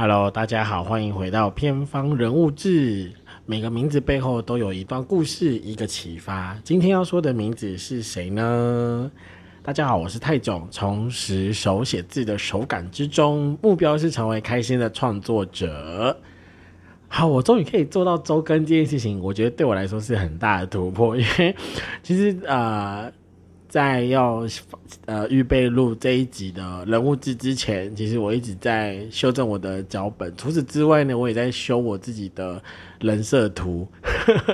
[0.00, 3.10] Hello，大家好，欢迎回到偏方人物志。
[3.46, 6.56] 每个名字背后都有一段故事，一个启发。
[6.62, 9.10] 今天要说的名字是谁呢？
[9.60, 10.68] 大家好，我是泰总。
[10.70, 16.16] 重拾手写字的手感之中，目标是成为开心的创作者。
[17.08, 21.16] 好，我终于可以做到周更这件事情，我觉得对我来说是很大的突破。
[21.16, 21.56] 因为
[22.04, 23.10] 其实呃。
[23.68, 24.46] 在要
[25.04, 30.34] 呃预备录这一集的人物志之前，其实我一直在修正我的脚本。
[30.38, 32.62] 除此之外呢，我也在修我自己的
[33.00, 33.86] 人设图。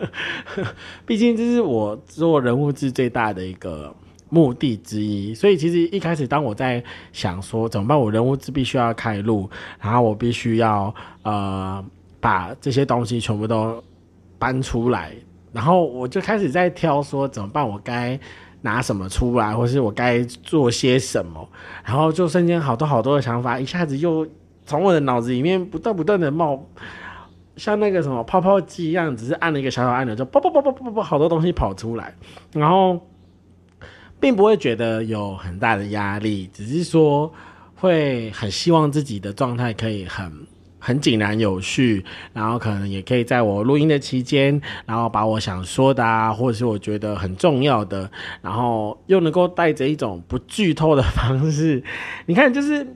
[1.07, 3.95] 毕竟这是我做人物志最大的一个
[4.31, 5.33] 目的之一。
[5.33, 9.49] 所以其实一开始当我在想说怎么办，我人物志必须要开录，
[9.81, 10.93] 然后我必须要
[11.23, 11.85] 呃
[12.19, 13.81] 把这些东西全部都
[14.41, 15.13] 搬出来，
[15.53, 18.19] 然后我就开始在挑说怎么办，我该。
[18.65, 21.47] 拿什么出来，或是我该做些什么，
[21.85, 24.27] 然后就瞬间好多好多的想法，一下子又
[24.65, 26.67] 从我的脑子里面不断不断的冒，
[27.57, 32.15] 像那个什么泡泡机一样，只是按了一个小小按钮，就啵啵啵啵啵啵，好多东西跑出来，
[32.55, 32.99] 然后
[34.19, 37.31] 并不会觉得有很大的压力，只是说
[37.77, 40.47] 会很希望自己的状态可以很。
[40.85, 42.05] 很井然有序，
[42.35, 48.11] 然后可能也可以在我录音的期间，然后把我想说的啊，或者是我觉得很重要的，
[48.43, 51.83] 然后又能够带着一种不剧透的方式，
[52.27, 52.87] 你看，就是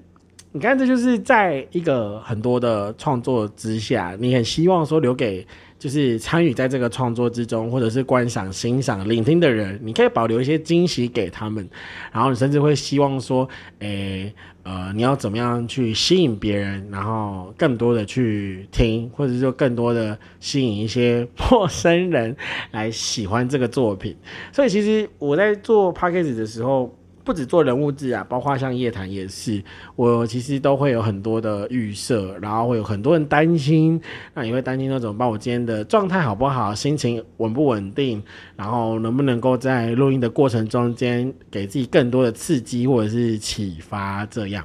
[0.52, 5.46] 你看，这就是在一个很多的创作之下，你很希望说留给。
[5.78, 11.68] 就是参与在这个创作之中，或者是观赏、欣赏、聆听的人，你可以保留一些惊喜给他们，
[12.10, 22.36] 然后你甚至会希望说，诶，呃，你要怎么样去吸引别人，然后更多的去听，或者说更多的吸引一些陌生人
[22.72, 24.16] 来喜欢这个作品。
[24.52, 26.92] 所以，其实我在做 p a c k a g e 的时候。
[27.28, 29.62] 不止做人物志啊，包括像夜谈也是，
[29.96, 34.00] 我其实都会有很多的预设，然后会有很多人担心，
[34.32, 35.28] 那也会担心说怎么办？
[35.28, 36.74] 我今天的状态好不好？
[36.74, 38.22] 心情稳不稳定？
[38.56, 44.24] 然后能不能够在录音的过程中间给自己更多的刺激或者是启发？
[44.24, 44.64] 这样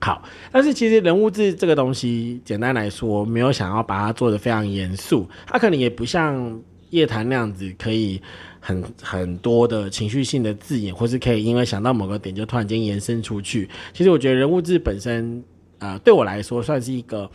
[0.00, 0.22] 好，
[0.52, 8.22] 但是其实人物志这个东西，简单来说，没有想要把它做的非常严肃，它可能也不像夜谈那样子可以。
[8.64, 13.68] 很很多的情绪性的字眼，或是可以因为想到某个点就突然间延伸出去。
[13.92, 15.42] 其实我觉得人物志本身，
[15.80, 17.28] 呃，对我来说算是一个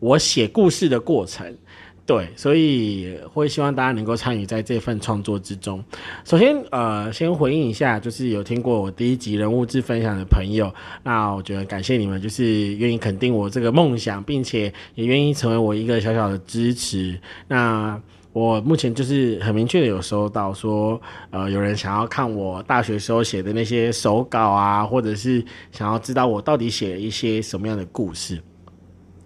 [0.00, 1.56] 我写故事的过程。
[2.04, 5.82] 对，所以会希望大家能够参与在这份创作之中。
[6.24, 17.20] 首先，呃，先回应一下，就是有听过我第一集人物志分享的朋友，那我觉得感谢你们，就是愿意肯定我这个梦想，并且也愿意成为我一个小小的支持。
[17.46, 18.02] 那。
[18.32, 20.98] 我目前就是很明确的有收到说，
[21.28, 28.40] 呃，有人想要看我大学时候写的那些手稿啊，或者是想要知道我到底写了一些什么样的故事。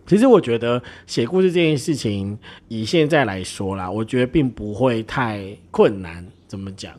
[0.07, 6.27] 其实我觉得写故事这件事情，以现在来说啦，我觉得并不会太困难。
[6.49, 6.93] 怎么讲？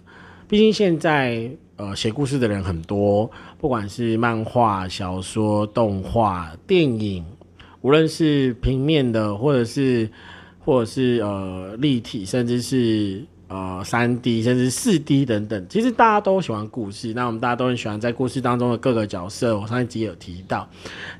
[0.48, 7.26] 毕竟现在呃写故事的人很多，不管是漫画、小说、动画、电影，
[7.82, 10.10] 无论是平面的或者是。
[10.68, 17.14] 或者是呃立体，甚至是呃三 D，甚至四 D 等等，其实大家都喜欢故事。
[17.14, 19.60] 那我们大家都很喜欢在故事当中的各个角色。
[19.60, 20.68] 我上一集有提到，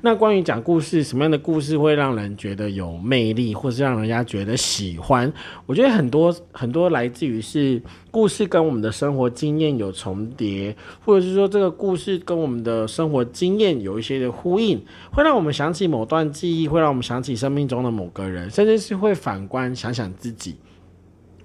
[0.02, 5.32] 那关于讲故事，什么样的故事会让人觉得有魅力，或是让人家觉得喜欢？
[5.66, 7.82] 我觉得很多很多来自于是。
[8.10, 10.74] 故事跟我们的生活经验有重叠，
[11.04, 20.56] 或者是说这个故事跟我们的生活经验有一些的呼应，会让我们想起某段记忆，会让我们想起生命中的某个人，甚至是会反观想想自己。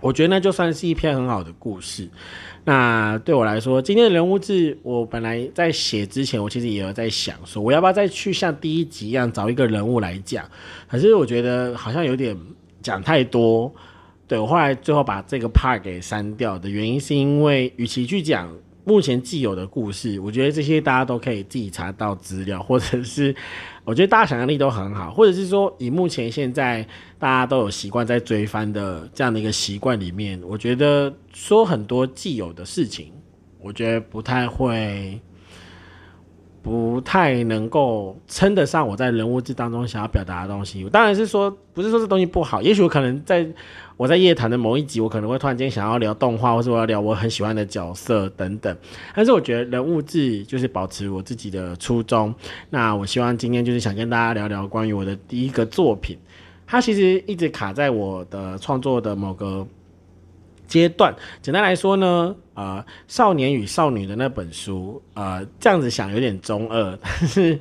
[0.04, 2.10] 我觉得那就算是一篇很好的故事。
[2.66, 10.46] 那对我来说，今天的人物志，我本来在写之前，我其实也有在想，说我要不要再去像第一集一样找一个人物来讲，
[10.90, 12.38] 可是我觉得好像有点
[12.82, 13.74] 讲太多。
[14.28, 18.54] 对我后来最后把这个 part 给删掉的原因，是因为与其去讲
[18.86, 23.36] 目前既有的故事，我觉得这些大家都可以自己查到资料，或者是
[23.86, 26.86] 我觉得大家想象力都很好，或者是说以目前现在
[27.18, 33.12] 大家都有习惯在追番的这样的一个习惯里面，我觉得说很多既有的事情，
[33.62, 35.20] 我觉得不太会。
[36.64, 40.84] 不太能够称得上我在人物志当中想要表达的东西。
[40.90, 42.62] 当然是说，不是说这东西不好。
[42.62, 43.46] 也许我可能在
[43.98, 48.76] 我在夜谈的某一集，我可能会突然间想要聊动画，或者我要聊我很喜欢的角色等等。
[49.14, 52.34] 但是我觉得人物志就是保持我自己的初衷。
[52.70, 56.18] 那我希望今天就是想跟大家聊聊关于我的第一个作品。
[56.66, 59.68] 它其实一直卡在我的创作的某个
[60.74, 67.60] 阶段，简单来说呢，呃，少年与少女的那本书，呃，这样子想有点中二， 但是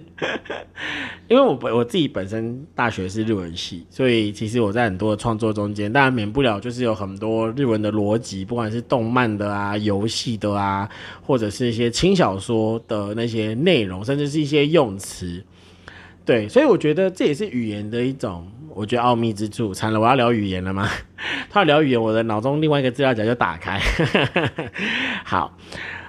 [1.28, 10.88] 因为我我自己本身大学是日文系，所以其实我在很多的创作中间，当然免不了就是有很多日文的逻辑，不管是动漫的啊、游戏的啊，
[11.20, 15.44] 或者是一些轻小说的那些内容，甚至是一些用词，
[16.24, 18.46] 对，所以我觉得这也是语言的一种。
[18.74, 20.88] 我觉得奥秘之处，惨了，我要聊语言了吗？
[21.50, 23.78] 他要聊语言，我的脑中另外一个资料夹就打开。
[25.26, 25.58] 好，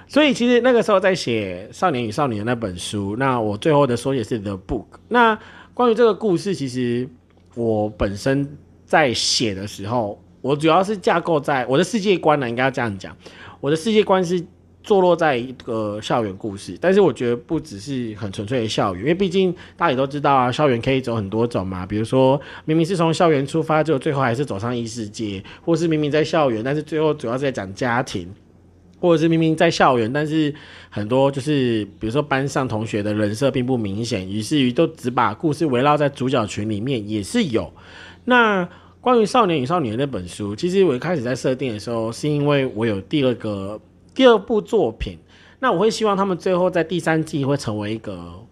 [0.08, 4.86] 所以其实那个时候在写《少年与少女》的那本书，那我最后的缩写是 The Book。
[5.10, 5.38] 那
[5.74, 7.10] 关于这个故事，其实
[7.56, 13.14] 我本身在写的时候，我主要是架构在我的世界观呢，应该要这样讲，
[13.60, 14.42] 我的世界观是。
[14.84, 21.86] 坐落在一个校园故事，但是我觉得不只是很纯粹的校园，因为毕竟大家也都知道啊，校园可以走很多种嘛。
[21.86, 28.30] 比如说明明是从校园出发，就最后还是走上异世界，或是明明在校园，但是最后主要是在讲家庭，
[29.00, 30.54] 或者是明明在校园，但是
[30.90, 37.72] 很多就是比如说班上同学的人设并不明显，于是于都只把故事围绕在主角群里面，也是有。
[38.26, 38.68] 那
[39.00, 43.80] 关于《少年与少女》的那本书，其实我一开始在设定的时候，是因为我有第二个。
[44.14, 45.18] 第二部作品，
[45.60, 48.46] 那我会希望他们最后在第三季会成为一个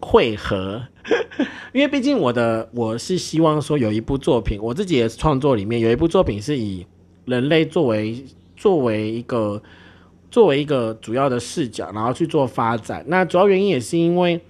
[0.00, 0.82] 汇合，
[1.72, 6.86] 因为毕竟我的我是希望说有一部作品，我自己的创作里面有一部作品是以
[7.24, 8.24] 人类作为
[8.56, 9.62] 作为一个
[10.30, 13.04] 作为一个主要的视角，然后去做发展。
[13.06, 14.40] 那主要原因也是因为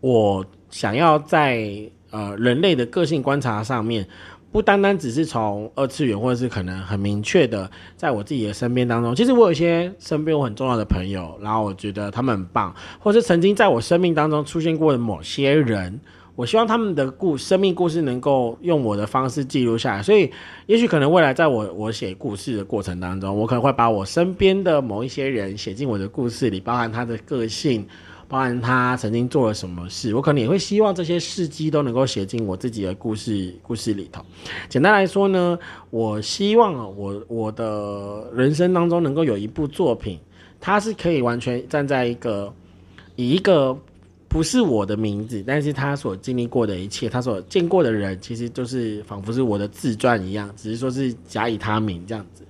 [0.00, 4.08] 我想要在呃人类的个性观察上面。
[4.56, 16.00] 不单单只是从二次元，或者是可能很明确的，在我自己的身边当中，其实我有一些身边我很重要的朋友，然后我觉得他们很棒，或是曾经在我生命当中出现过的某些人，
[16.36, 20.02] 我希望他们的故生命故事能够用我的方式记录下来。
[20.02, 20.30] 所以，
[20.64, 27.86] 也许可能未来在我我写故事的过程当中，我可能会把我身边的某一些人写进我的故事里，包含他的个性。
[28.28, 34.24] 包含他曾经做了什么事，我可能也会希望这些事迹都能够写进我自己的故事故事里头。
[34.68, 35.58] 简单来说呢，
[35.90, 40.18] 我希望我我的人生当中能够有一部作品，
[40.60, 42.52] 它是可以完全站在一个
[43.14, 43.78] 以一个
[44.28, 52.44] 不是我的名字，但是他所经历过的一切，他所见过的人，其实就是仿佛是我的自传一样，只是说是假以他名这样子。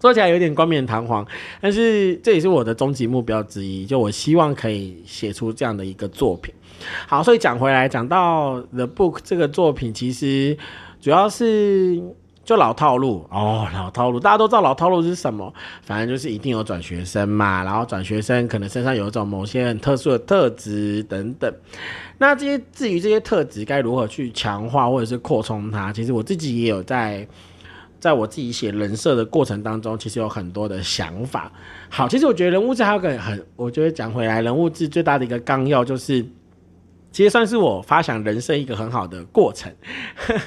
[0.00, 1.26] 说起来有点冠冕堂皇，
[1.60, 3.84] 但是这也是我的终极目标之一。
[3.84, 6.54] 就我希望可以写出这样的一个作品。
[7.06, 10.56] 好，所以讲回来，讲到《The Book》这个作品，其实
[11.02, 12.02] 主要是
[12.42, 15.52] 就老套路哦，老套路，大家都知道老套路是什么，
[15.82, 21.54] 反正就是一定有转学生嘛，然后转学生可能身上有一种某些很特殊的特质等等。
[22.16, 27.28] 那这些至于这些特质该如何去强化或者是扩充它，其实我自己也有在。
[28.00, 31.52] 在我自己写人设的过程当中，其实有很多的想法。
[31.90, 36.24] 好，其实我觉得人物志还有个很，我觉得讲回来，人物志最大的一个纲要就是，
[37.12, 39.70] 其实算是我发想人生一个很好的过程。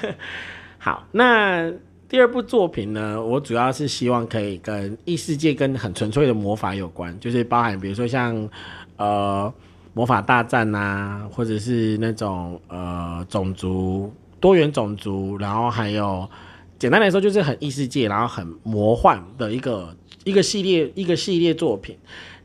[0.78, 1.72] 好，那
[2.08, 8.50] 第二部作品呢，我主要是希望可以跟异世界跟很纯粹的魔法有关，就是包含比如说像
[8.96, 9.52] 呃
[9.92, 16.28] 魔法大战呐，或者是那种呃种族多元种族，然后还有。
[16.78, 21.96] 简单来说，就是很异世界，然后很魔幻的一个一个系列一个系列作品。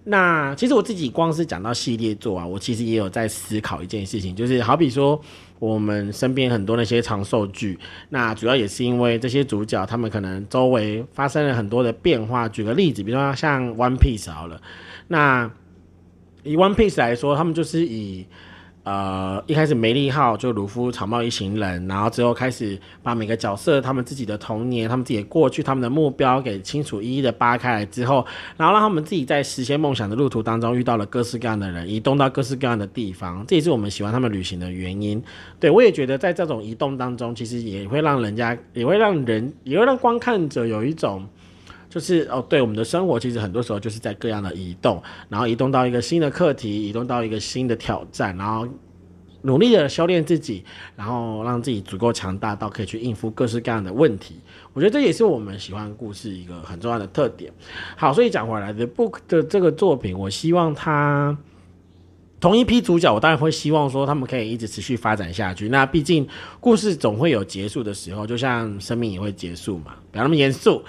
[0.06, 5.20] 那其实我自己光是讲到系列作啊，我其实也有在思考一件事情，就是好比说
[5.60, 7.78] 我们身边很多那些长寿剧，
[8.10, 12.48] 那主要也是因为这些主角他们可能周围发生了很多的变化。
[12.48, 14.60] 举个例子，比如说像 One Piece 好了，
[15.10, 15.52] 那
[16.44, 18.26] 以 One Piece 来说，他们就是以
[18.90, 28.26] 呃，一开始梅利号就鲁夫、草帽一行人，然后之后开始把每个角色他们自己的童年、他们自己的过去、他们的目标给清楚一一的扒开来之后，
[28.58, 35.22] 然后让他们自己在实现梦想的路途当中遇到了各式各样的人，移动到各式各样的地方，这也是我们喜欢他们旅行的原因。
[35.60, 41.28] 对我也觉得在这种移动当中，其实也会让人家，也会让人，也会让观看者有一种。
[41.90, 48.68] 就是哦，对，我们的生活其实很多时候就是在各样的移动，然后移动到一个新的课题，移动到一个新的挑战，然后
[49.42, 50.64] 努力的修炼自己，
[50.96, 54.40] 然后让自己足够强大到可以去应付各式各样的问题。
[54.74, 57.52] 我觉得这也是我们喜欢故事一个很重要的特点。
[57.98, 61.38] 好，所以讲回来，The Book 的这个作品，我希望它。
[62.40, 65.68] 同一批主角，我当然会希望说他们可以一直持续发展下去。
[65.70, 66.28] 那毕竟
[66.60, 70.84] 故事总会有结束的时候，就像生命也会结束嘛，不要那么严肃。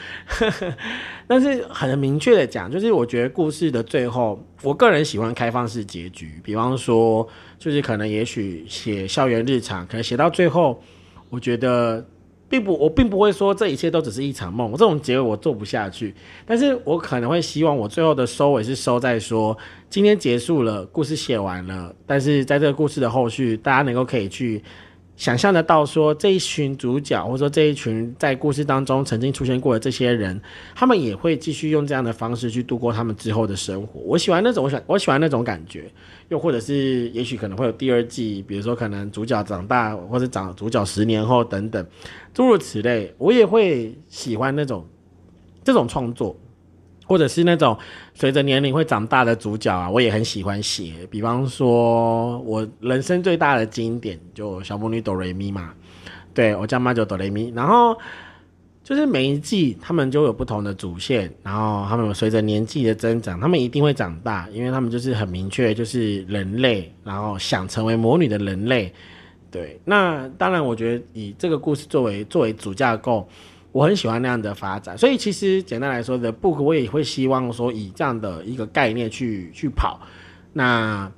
[1.26, 6.40] 但是很明确的讲，就是我觉得故事的最后，我个人喜欢开放式结局。
[6.44, 7.26] 比方说，
[7.58, 10.80] 就是可能也许写校园日常，可能写到最后，
[11.30, 12.06] 我觉得
[12.50, 16.14] 并不，我并不会说这一切都只是一场梦，我这种结尾我做不下去。
[16.44, 19.56] 但是我可能会希望我最后的收尾是收在说，
[19.88, 24.62] 今天结束了，故事写完了，但是在这个故事的后续，大家能够可以去。
[25.16, 30.40] 想象得到，说这一群主角，或者说这一群在故事当中曾经出现过的这些人，
[30.74, 34.00] 他们也会继续用这样的方式去度过他们之后的生活。
[34.00, 35.92] 我喜欢那种，我喜我喜欢那种感觉。
[36.30, 41.86] 又或者是，也许可能会有第二季，比如说可能主角长大，或者长主角十年后等等，
[42.32, 44.86] 诸如此类，我也会喜欢那种
[45.62, 46.34] 这种创作。
[47.06, 47.76] 或者是那种
[48.14, 50.92] 随着年龄会长大的主角啊，我也很喜欢写。
[51.10, 55.74] 比方说，我人生最大的经典就小魔女哆瑞咪嘛，
[56.32, 57.52] 对我叫妈就哆瑞咪。
[57.52, 57.98] 然后
[58.90, 68.92] 就是每一季他们就有不同的主线，然后他们随着年纪的增长，他们一定会长大，因为他们就是很明确，就是人类，然后想成为魔女的人类。
[69.48, 73.28] 对，那当然，我觉得以这个故事作为作为主架构。
[73.72, 80.00] 我很喜欢那样的发展，所以其实简单来说的 book，我也会希望说以这样的一个概念去去跑。
[80.52, 81.08] 那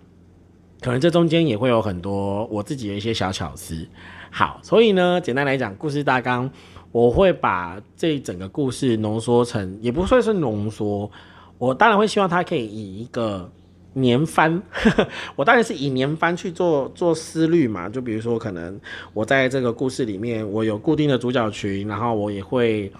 [0.83, 3.87] 可能这中间也会有很多我自己的一些小巧思。
[4.31, 6.51] 好，所以呢，简单来讲，故事大纲
[6.91, 11.11] 我会把这整个故事浓缩成，也不算是浓缩。
[11.57, 13.51] 我当然会希望它可以以一个。
[13.95, 14.62] 年番，
[15.37, 17.91] 我当然是以年番去做做思虑嘛。
[17.91, 18.81] 就比如说，可能
[19.12, 22.91] 我在这个故事里面，我有固定的主角群，然后我也会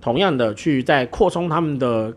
[0.00, 2.16] 同样的去在扩充他们的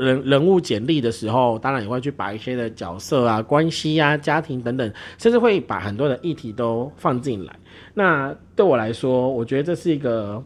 [0.00, 7.54] 人人物简历的时候，当然也会去把一些的角色啊、关系啊、家庭等等，甚至会把很多的议题都放进来。
[7.94, 10.42] 那对我来说，我觉得这是一个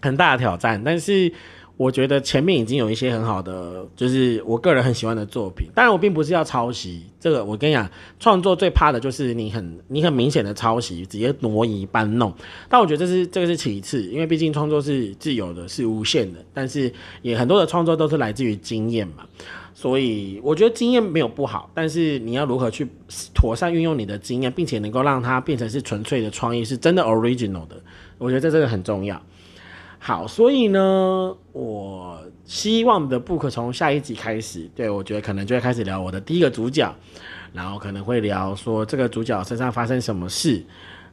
[0.00, 1.32] 很大的挑战，但是。
[1.78, 5.68] 我觉得前面已经有一些很好的，就是我个人很喜欢的作品。
[5.76, 7.44] 当然，我并不是要抄袭这个。
[7.44, 12.34] 我跟你讲，创作最怕的就是你很你很明显的抄袭，直接挪移搬弄。
[12.68, 16.44] 但我觉得这是这个是其次，因为毕竟创作是自由的，是无限的。
[16.52, 16.92] 但是
[17.22, 19.24] 也很多的创作都是来自于经验嘛，
[19.72, 22.88] 所以我觉得经验没有不好，但是你要如何去
[23.32, 27.80] 妥善运用你的经验，并且能够让它变成是纯粹的创意，是真的 original 的。
[28.18, 29.22] 我觉得这真的很重要。
[29.98, 36.94] 好，所以呢，我希望的 book 从下一集开始，对我觉得可能就会开始聊我的第一个主角，
[37.52, 40.64] 然后可能会聊说这个主角身上发生什么事，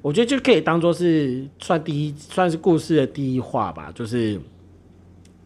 [0.02, 4.40] 我觉得就可以当做是算第一，算是故事的第一话吧，就是。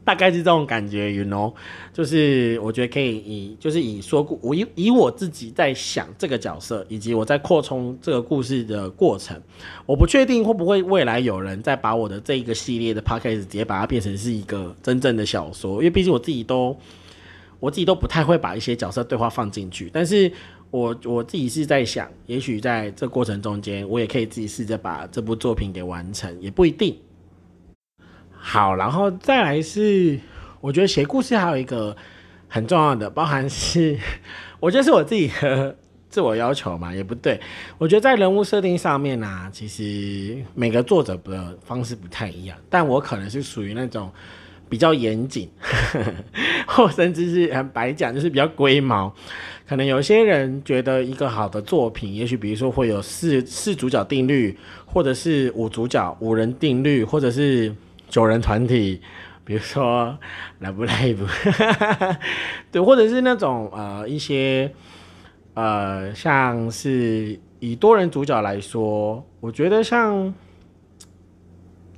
[0.04, 1.54] 大概是这种感觉，you know，
[1.94, 9.40] 就是我觉得可以以，就是以说故，我以以我自己在想这个角色，以及我在扩充这个故事的过程，
[9.86, 16.76] 我不确定会不会未来有人再把我的这一个系列的 podcast 直接把它变成是一个真正的小说，因为毕竟我自己都
[17.60, 20.32] 我自己都不太会把一些角色对话放进去，但是
[20.72, 26.98] 我我自己是在想，也许在这过程中间，我也可以自己试着把这部作品给完成，也不一定。
[28.42, 30.18] 好，然后再来是，
[30.62, 31.96] 我觉得写故事还有一个
[32.48, 33.98] 很重要的，包含是，
[34.62, 35.76] 我觉得是我自己的
[36.10, 37.40] 自我要求嘛，也不对。
[37.78, 44.10] 我觉得在人物设定上面呢，其实每个作者的方式不太一样，但我可能是属于那种
[44.70, 45.50] 比较严谨，
[46.66, 49.14] 或甚至是很白讲，就是比较龟毛。
[49.68, 57.76] 可能有些人觉得一个好的作品，也许比如说会有四四主角定律，或者是五主角五人定律，或者是。
[58.10, 59.02] 九人团体，
[59.46, 60.18] 比如说
[60.60, 61.26] 来不 来不，
[62.72, 64.74] 对，或者是那种呃一些
[65.54, 70.34] 呃像是以多人主角来说，我觉得像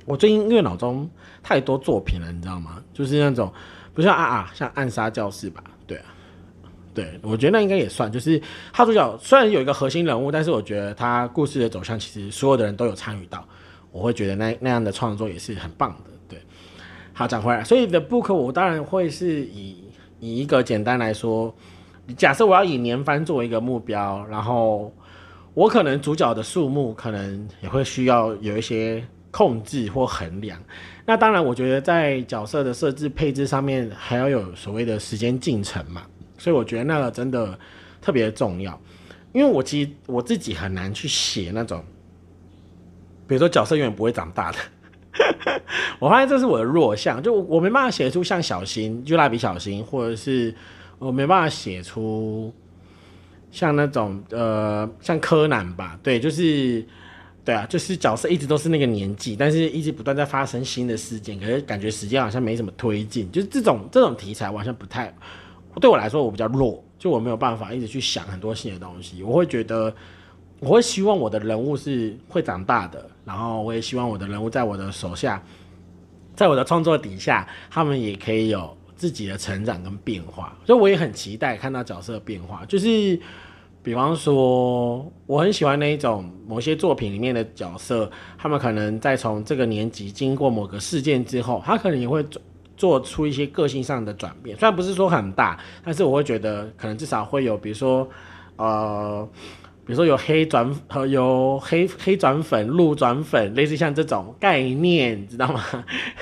[0.06, 1.10] 我最近因为脑中
[1.42, 2.82] 太多作品了，你知道吗？
[2.94, 3.52] 就是那种
[3.94, 6.06] 不像啊啊，像暗杀教室吧，对啊，
[6.94, 8.42] 对我觉得那应该也算，就是
[8.74, 13.46] 他主角虽然有一个核心人物，但是我觉得他故事的走向其实所有的人都有参与到。
[13.92, 16.40] 我会觉得那那样的创作也是很棒的，对。
[17.14, 19.84] 好，讲回来，所以的 book 我当然会是以
[20.20, 21.54] 以一个简单来说，
[22.16, 24.92] 假设我要以年番作为一个目标，然后
[25.54, 30.58] 我可能主角的数目可能也会需要有一些控制或衡量。
[31.06, 36.04] 那当然，我觉得在角色的设置配置上面还要有所谓的时间进程嘛，
[36.38, 37.60] 所以我觉得那个真的
[38.02, 38.80] 特别重要，
[39.34, 41.84] 因为我其实我自己很难去写那种。
[43.32, 44.58] 比如说角色永远不会长大的，
[46.00, 50.54] 我发现这是我的弱项，就我没办法写出像小新，就蜡笔小新，或者是
[51.00, 52.54] 我没办法写出
[53.50, 56.86] 像那种呃像柯南吧，对，就是
[57.46, 65.16] 对啊，就是角色一直都是那个年纪，但是一直不断在发生新的事件，可是感觉时间好像没什么推进，就是这种这种题材我好像不太，
[65.80, 69.96] 对我来说我比较弱，就我没有办法一直去想很多新的东西，我会觉得。
[70.62, 75.42] 我会希望我的人物是会长大的，然后我也希望我的人物在我的手下，
[76.36, 80.56] 在我的创作底下，他们也可以有自己的成长跟变化。
[80.64, 83.20] 所以我也很期待看到角色的变化，就是
[83.82, 92.24] 比方说，我很喜欢那一种某些作品里面的角色，他们可能在从这个年级经过某个事件之后，他可能也会
[92.78, 94.56] 做出一些个性上的转变。
[94.60, 98.08] 虽然不是说很大，但是我会觉得可能至少会有，比如说，
[98.58, 99.28] 呃。
[99.92, 105.62] 比如说有黑转呃有黑黑转粉、绿转粉，类似像这种概念，知道吗？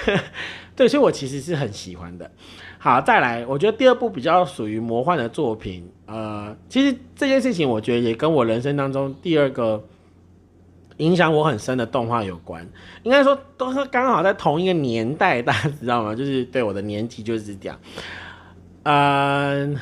[0.75, 2.31] 对，所以我其实是很喜欢的。
[2.79, 5.88] 好，再来，我觉得第二部比较属于魔幻的作品。
[6.07, 9.85] 呃，其实这件事情，我觉得也跟我人生当中第二个
[10.97, 12.67] 影响我很深的动画有关。
[13.03, 16.15] 应该说都是刚好在同一个年代，大家知道吗？
[16.15, 17.79] 就是对我的年纪就是这样。
[18.81, 19.77] 嗯。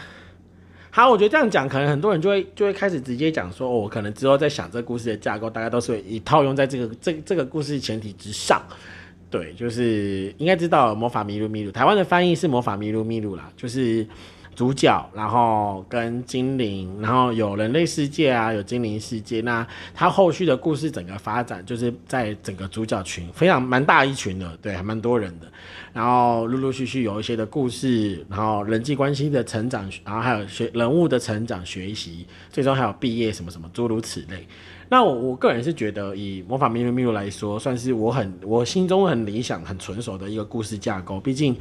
[0.97, 8.59] 好，我觉得这样讲，可能很多人就会就会开始直接讲说，我可能之后在想这故事的架构，大概都是以套用在这个这这个故事前提之上。
[9.29, 14.07] 对，就是应该知道魔法咪路迷路，台湾的翻译是魔法咪路迷路啦，就是。
[14.57, 19.39] 主角，然后跟精灵，然后有人类世界啊，有精灵世界。
[19.41, 25.45] 那他后续的故事整个发展，就是在整个主角群非常蛮大一群的，对，还蛮多人的。
[25.93, 34.47] 然后陆陆续续有一些的故事，然后人际关系的成长，然后还有学人物的成长学习，最终还有毕业什么什么诸如此类。
[34.89, 41.55] 那我我个人是觉得，以魔法秘密秘录来说，算是我很我心中很理想、很纯熟的一个故事架构，毕竟。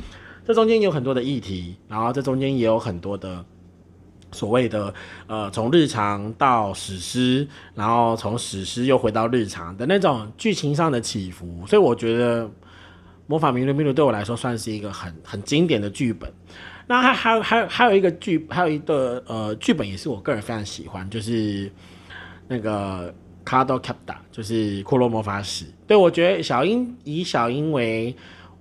[0.46, 3.44] 这中间有很多的议题，然后这中间也有很多的
[4.30, 4.94] 所谓的
[5.26, 12.44] 呃，从日常到史诗，然后从史诗又回到日常的那种剧情上的起伏，所以我觉得
[13.26, 16.32] 《魔法名人秘录》对我来说算是一个很很经典的剧本。
[16.86, 21.68] 那还还有还有还有一个剧，还有一个呃剧本也是我个人非常喜欢，就是
[22.46, 23.10] 那个
[23.44, 25.64] 《卡多卡达》，就是《骷髅魔法使》。
[25.88, 28.14] 对我觉得小樱以小樱为。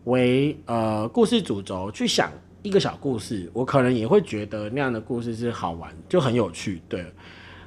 [0.05, 2.31] 为呃故事主轴去想
[2.63, 6.81] 一个小故事，我可能也会觉得那样的故事是好玩，就很有趣。
[6.89, 7.05] 对，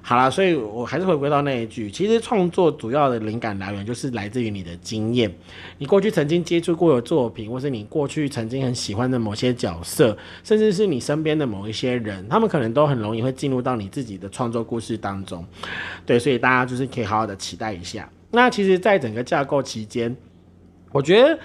[0.02, 5.32] 好啦，所以我还是回归到那一句，其实创作主要的灵感来源就是来自于你的经验，
[5.78, 15.44] 你过去曾经接触过的作品，或是你过去曾经很喜欢的某些角色，甚至是你身边的某一些人，他们可能都很容易会进入到你自己的创作故事当中。
[16.06, 18.10] 对，所以大家就是可以好好的期待一下。
[18.30, 20.16] 那其实，在整个架构期间，
[20.92, 21.38] 我觉得。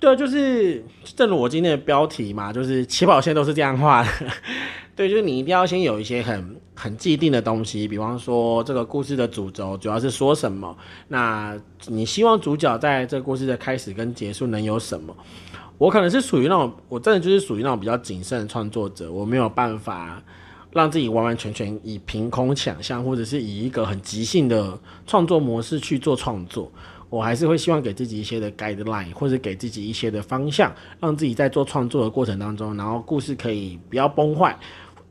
[0.00, 0.84] 对，就是
[1.16, 4.08] 正如我今天的标题嘛，就是起跑线都是这样画的。
[4.94, 10.76] 对，就是你一定要先有一些很很既定的东西，比方说这个故事的主轴主要是说什么，
[11.08, 11.56] 那
[11.86, 15.16] 你希望主角在这个故事的开始跟结束能有什么？
[15.78, 20.20] 我可能是属于那种，我真的就是属于那种比较谨慎的创作者，我没有办法
[20.72, 26.70] 让自己完完全全以凭空想象，或者是以一个很即兴的创作模式去做创作。
[27.10, 34.56] 我还是会希望给自己一些的 guideline，或者给自己一些的方向，让自己在做创作的过程当中，然后故事可以不要崩坏。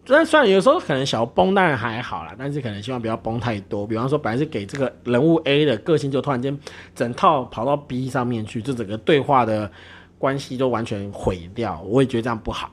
[0.06, 3.86] 虽然虽然有时候可能小崩，当然还好啦，但是可能希望不要崩太多。
[3.86, 6.58] 比方说，本来是给这个人物 A 的个性，就突然间
[6.96, 9.70] 整套跑到 B 上面去，就整个对话的
[10.18, 11.82] 关系就完全毁掉。
[11.82, 12.72] 我也觉得这样不好。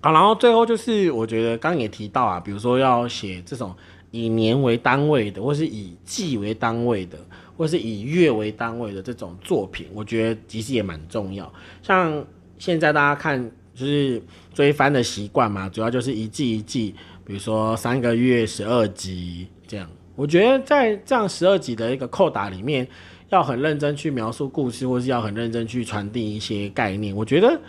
[0.00, 3.74] 好，然后最后就是我觉得刚也提到啊，比如说要写这种
[4.12, 7.18] 以年为单位的，或是以季为单位的。
[7.56, 11.52] 或是以月为单位的这种作品，我觉得其实也蛮重要。
[11.82, 12.24] 像
[12.58, 19.88] 现在大家看，就是追番的习惯嘛，主要就是一季一季，比如说三个月十二集这样。
[20.16, 22.86] 我觉得在这样十二集的一个扣打里面，
[23.30, 27.14] 要很认真去描述故事，或是要很认真去传递一些概念。
[27.14, 27.60] 我觉得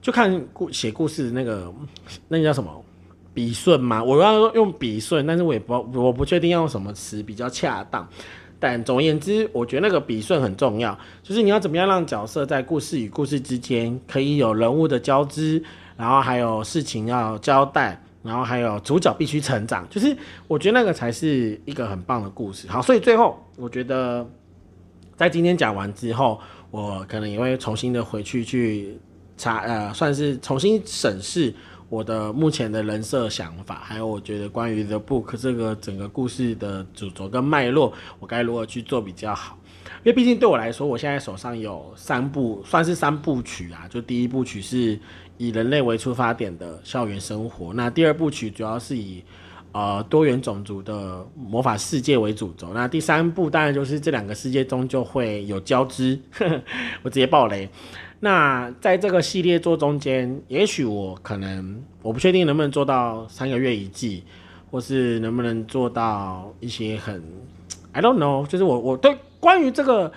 [0.00, 1.70] 就看故写故事的那个
[2.28, 2.82] 那个叫什么
[3.34, 8.08] 笔顺嘛，我要用笔顺，但是我也不我不确定要用什么词比较恰当。
[8.60, 15.62] 但总而言之，我觉得那个笔顺很重要，就是你要怎么样让角色在故事与故事之间可以有人物的交织，
[15.96, 20.14] 然后还有事情要交代，然后还有主角必须成长，就是
[20.46, 22.68] 我觉得那个才是一个很棒的故事。
[22.68, 24.28] 好，所以最后我觉得
[25.16, 26.38] 在今天讲完之后，
[26.70, 28.98] 我可能也会重新的回去去
[29.38, 31.54] 查，呃，算是重新审视。
[31.90, 39.58] 我的目前的人设想法，还有我觉得关于 The Book 这个整个故事的主轴跟脉络，我该如何去做比较好？
[39.98, 43.88] 因为毕竟对我来说，我现在手上有三部，算是三部曲啊。
[43.90, 44.98] 就第一部曲是
[45.36, 49.22] 以人类为出发点的校园生活，那第二部曲主要是以
[49.72, 56.16] 呃多元种族的魔法世界为主轴，那第三部当然就是这两个世界中就会有交织。
[57.02, 57.68] 我直接爆雷。
[58.22, 64.22] 那在这个系列做中间，也许我可能我不确定能不能做到三个月一季，
[64.70, 67.22] 或是能不能做到一些很
[67.92, 70.12] ，I don't know，就是我我对关于这个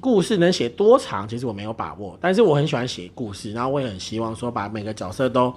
[0.00, 5.52] 故事能写多长，其实我没有把握，但是我很喜欢写故事，然后我也很希望说把每个角色都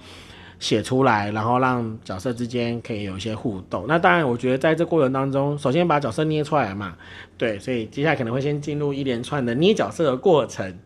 [0.60, 3.86] 写出来，然后让角色之间可以有一些互动。
[3.88, 6.98] 那当然，我觉得在这过程当中，首先把角色捏出来嘛，
[7.38, 10.78] 对，所以接下来可能会先进入一连串的捏角色的过程。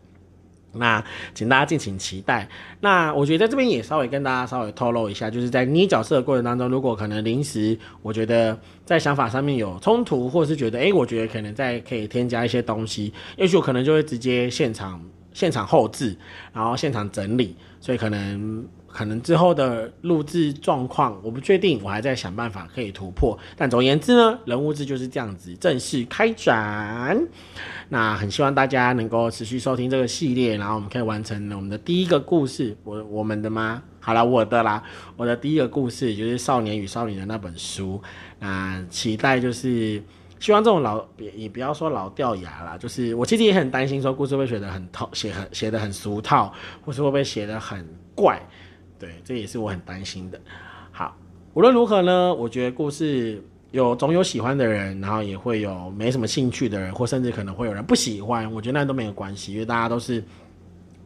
[0.73, 1.03] 那
[1.33, 2.47] 请大家敬请期待。
[2.81, 15.01] 那我觉得在这边也稍微跟大家稍微透露一下，就是在捏角色的过程当中，如果可能临时我觉得在想法上面有冲突，或是觉得哎，我觉得可能再可以添加一些东西，也许我可能就会直接现场
[15.33, 16.15] 现场后置，
[16.53, 18.67] 然后现场整理，所以可能。
[18.97, 23.37] 可能之后的录制状况我不确定，我还在想办法可以突破。
[23.55, 27.15] 但总而言之呢，人物志就是这样子正式开展。
[27.89, 32.75] 那很希望大家能够持续收听这个系列，然后我们可以完成我们的第一个故事。
[32.83, 33.83] 我我们的吗？
[33.99, 34.81] 好了，我的啦。
[35.15, 38.01] 我的第一个故事就是《少年与少女》的那本书。
[38.39, 40.01] 那期待就是
[40.39, 46.51] 希望这种老也也不要说老掉牙啦，就是我其实也很担心说故事会写得很套，写很写得很俗套，
[46.83, 48.41] 或是会不会写得很怪。
[48.99, 50.39] 对，这也是我很担心的。
[50.91, 51.15] 好，
[51.53, 53.39] 无论如何呢，我觉得故事
[53.71, 58.51] 有总有喜欢的人，然后也会有没什么兴趣的人，或甚至可能会有人不喜欢。
[58.51, 60.23] 我觉得那都没有关系，因为大家都是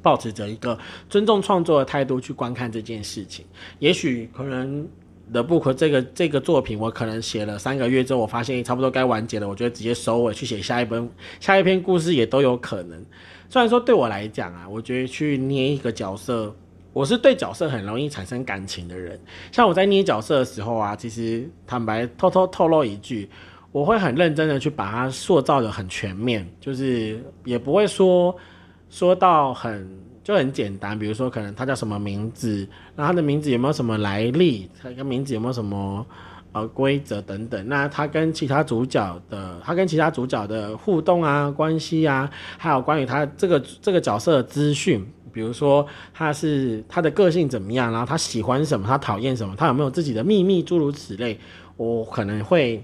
[0.01, 0.77] 保持着一个
[1.09, 3.45] 尊重创作的态度去观看这件事情。
[3.79, 4.87] 也许可能
[5.33, 11.09] 的 book 这个这个作品，我可能写了三个月之后，我发现差不多该完结了，我觉得直接收尾去写下一本
[11.41, 13.05] 下一篇故事也都有可能。
[13.49, 16.55] 虽然说对我来讲啊，我觉得去捏一个角色。
[16.93, 19.17] 我是对角色很容易产生感情的人，
[19.49, 23.29] 像我在捏角色的时候啊，其实坦白偷偷透露一句，
[23.71, 28.35] 我会很认真的去把它塑造的很全面，就是也不会说
[28.89, 29.89] 说到很
[30.21, 36.05] 就很简单，比如说可能他叫什么名字，那他的名字有没有什么来历，他跟名字有没有什么
[36.51, 45.09] 呃规则等等，那他跟其他主角的他跟其他主角的互动啊关系啊，还有关于他这个这个角色的资讯。
[45.31, 51.39] 比如说他是他的个性怎么样，然后他喜欢什么，他讨厌什么，他有没有自己的秘密，诸如此类，
[51.77, 52.83] 我可能会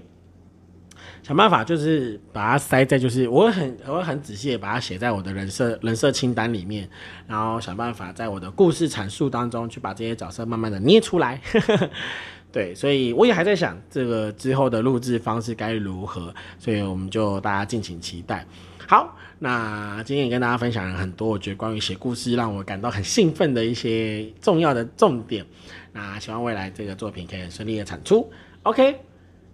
[1.22, 6.88] 想办法，就是把它塞在，就是我会很我会很仔细的把它写在我的人设人设清单里面，
[7.26, 11.40] 然后想办法在我的故事阐述当中去把这些角色慢慢的捏出来。
[12.50, 18.46] 对，所以我也还在想这个之后的录制方式该如何，所以我们就大家敬请期待。
[18.86, 25.46] 好，那今天也跟大家分享了很多，我觉得关于写故事让我感到很兴奋的一些重要的重点。
[25.92, 28.28] 那希望未来这个作品可以顺利的产出。
[28.64, 28.96] OK，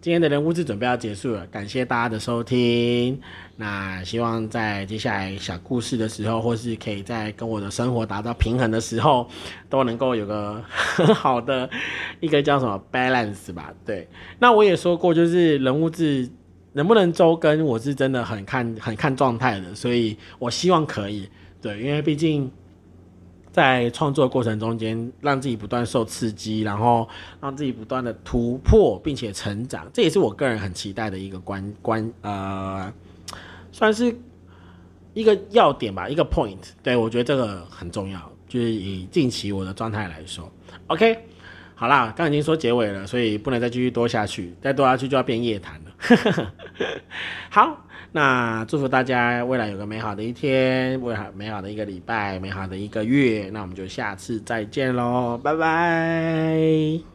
[0.00, 3.20] 今天的人物志准备要结束了，感谢大家的收听。
[3.56, 9.28] 那希望在接下来小故事的时候，或是可以在跟我的生活达到平衡的时候，
[9.68, 11.68] 都能够有个很好的
[12.20, 13.70] 一个叫什么 balance 吧。
[13.84, 16.30] 对，那我也说过，就是人物志。
[16.74, 21.28] 能不能周更，我是真的很看很看状态的，所以我希望可以。
[21.62, 22.50] 对，因为毕竟
[23.50, 27.08] 在创作过程中间，让自己不断受刺激，然后
[27.40, 32.92] 让自己不断的突破，并且成长，这也是我个人很期待的一个关关呃，
[33.70, 34.14] 算是
[35.14, 36.58] 一个要点吧，一个 point。
[36.82, 40.50] 对我觉得这个很重要，就是以近期我的状态来说
[40.88, 41.16] ，OK。
[41.74, 46.52] 好啦，刚已经说结尾了，所以不能再继续多下去，再多下去就要变夜谈了。
[47.50, 57.13] 好，那祝福大家未来有个美好的一天，未来美好的一个礼拜，美好的一个月，那我们就下次再见喽，拜拜。